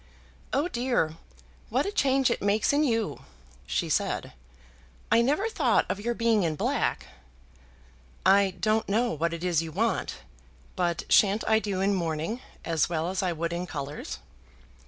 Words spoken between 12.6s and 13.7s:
as well as I would in